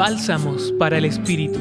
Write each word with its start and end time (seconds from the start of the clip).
Bálsamos 0.00 0.72
para 0.78 0.96
el 0.96 1.04
Espíritu. 1.04 1.58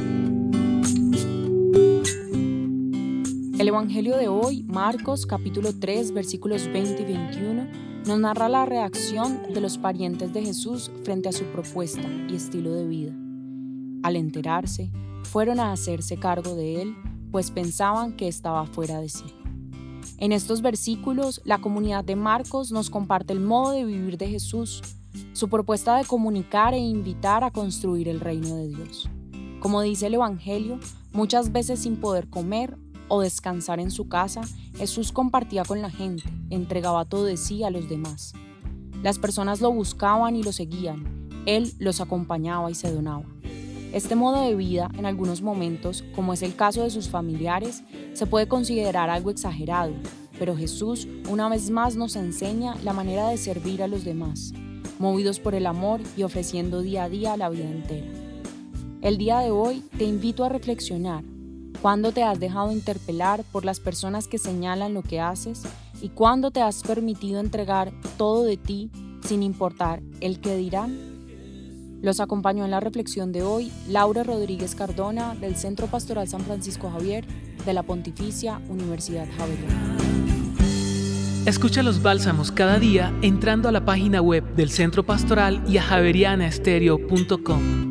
El 3.59 3.67
Evangelio 3.67 4.15
de 4.15 4.29
hoy, 4.29 4.63
Marcos 4.63 5.25
capítulo 5.25 5.77
3 5.77 6.13
versículos 6.13 6.65
20 6.71 7.01
y 7.01 7.05
21, 7.05 7.67
nos 8.07 8.17
narra 8.17 8.47
la 8.47 8.65
reacción 8.65 9.41
de 9.53 9.59
los 9.59 9.77
parientes 9.77 10.31
de 10.31 10.41
Jesús 10.41 10.89
frente 11.03 11.27
a 11.27 11.33
su 11.33 11.43
propuesta 11.47 12.07
y 12.29 12.35
estilo 12.35 12.73
de 12.73 12.87
vida. 12.87 13.13
Al 14.03 14.15
enterarse, 14.15 14.89
fueron 15.23 15.59
a 15.59 15.73
hacerse 15.73 16.15
cargo 16.15 16.55
de 16.55 16.81
él, 16.81 16.95
pues 17.33 17.51
pensaban 17.51 18.13
que 18.13 18.29
estaba 18.29 18.65
fuera 18.65 19.01
de 19.01 19.09
sí. 19.09 19.25
En 20.19 20.33
estos 20.33 20.61
versículos, 20.61 21.41
la 21.45 21.59
comunidad 21.59 22.03
de 22.03 22.17
Marcos 22.17 22.73
nos 22.73 22.89
comparte 22.89 23.31
el 23.31 23.39
modo 23.39 23.71
de 23.71 23.85
vivir 23.85 24.17
de 24.17 24.27
Jesús, 24.27 24.81
su 25.31 25.47
propuesta 25.47 25.95
de 25.95 26.03
comunicar 26.03 26.73
e 26.73 26.77
invitar 26.77 27.45
a 27.45 27.51
construir 27.51 28.09
el 28.09 28.19
reino 28.19 28.57
de 28.57 28.67
Dios. 28.67 29.09
Como 29.61 29.81
dice 29.81 30.07
el 30.07 30.15
Evangelio, 30.15 30.77
muchas 31.13 31.53
veces 31.53 31.79
sin 31.79 31.95
poder 31.95 32.29
comer 32.29 32.77
o 33.07 33.21
descansar 33.21 33.79
en 33.79 33.91
su 33.91 34.09
casa, 34.09 34.41
Jesús 34.75 35.13
compartía 35.13 35.63
con 35.63 35.81
la 35.81 35.89
gente, 35.89 36.23
entregaba 36.49 37.05
todo 37.05 37.23
de 37.23 37.37
sí 37.37 37.63
a 37.63 37.69
los 37.69 37.87
demás. 37.87 38.33
Las 39.01 39.19
personas 39.19 39.61
lo 39.61 39.71
buscaban 39.71 40.35
y 40.35 40.43
lo 40.43 40.51
seguían, 40.51 41.29
Él 41.45 41.71
los 41.79 42.01
acompañaba 42.01 42.69
y 42.69 42.75
se 42.75 42.91
donaba. 42.91 43.38
Este 43.91 44.15
modo 44.15 44.47
de 44.47 44.55
vida, 44.55 44.91
en 44.97 45.07
algunos 45.07 45.41
momentos, 45.41 46.03
como 46.15 46.33
es 46.33 46.43
el 46.43 46.55
caso 46.55 46.83
de 46.83 46.91
sus 46.91 47.09
familiares, 47.09 47.83
se 48.13 48.27
puede 48.27 48.47
considerar 48.47 49.09
algo 49.09 49.31
exagerado, 49.31 49.93
pero 50.37 50.55
Jesús 50.55 51.07
una 51.27 51.49
vez 51.49 51.71
más 51.71 51.95
nos 51.95 52.15
enseña 52.15 52.75
la 52.83 52.93
manera 52.93 53.29
de 53.29 53.37
servir 53.37 53.81
a 53.81 53.87
los 53.87 54.03
demás, 54.03 54.53
movidos 54.99 55.39
por 55.39 55.55
el 55.55 55.65
amor 55.65 56.01
y 56.15 56.21
ofreciendo 56.21 56.81
día 56.81 57.05
a 57.05 57.09
día 57.09 57.35
la 57.35 57.49
vida 57.49 57.69
entera. 57.69 58.07
El 59.01 59.17
día 59.17 59.39
de 59.39 59.49
hoy 59.49 59.83
te 59.97 60.03
invito 60.03 60.43
a 60.43 60.49
reflexionar 60.49 61.23
cuándo 61.81 62.11
te 62.11 62.21
has 62.21 62.39
dejado 62.39 62.71
interpelar 62.71 63.43
por 63.51 63.65
las 63.65 63.79
personas 63.79 64.27
que 64.27 64.37
señalan 64.37 64.93
lo 64.93 65.01
que 65.01 65.19
haces 65.19 65.63
y 66.01 66.09
cuándo 66.09 66.51
te 66.51 66.61
has 66.61 66.83
permitido 66.83 67.39
entregar 67.39 67.91
todo 68.17 68.43
de 68.43 68.57
ti 68.57 68.91
sin 69.23 69.41
importar 69.41 70.01
el 70.19 70.41
que 70.41 70.55
dirán. 70.55 71.18
Los 72.01 72.19
acompañó 72.19 72.65
en 72.65 72.71
la 72.71 72.79
reflexión 72.79 73.31
de 73.31 73.43
hoy 73.43 73.71
Laura 73.87 74.23
Rodríguez 74.23 74.75
Cardona 74.75 75.35
del 75.35 75.55
Centro 75.55 75.87
Pastoral 75.87 76.27
San 76.27 76.41
Francisco 76.41 76.89
Javier 76.89 77.25
de 77.65 77.73
la 77.73 77.83
Pontificia 77.83 78.61
Universidad 78.69 79.27
Javeriana. 79.37 79.97
Escucha 81.45 81.83
los 81.83 82.01
bálsamos 82.01 82.51
cada 82.51 82.79
día 82.79 83.13
entrando 83.21 83.69
a 83.69 83.71
la 83.71 83.83
página 83.83 84.21
web 84.21 84.43
del 84.55 84.69
Centro 84.69 85.05
Pastoral 85.05 85.61
y 85.67 85.77
a 85.77 85.83
javerianaestereo.com. 85.83 87.88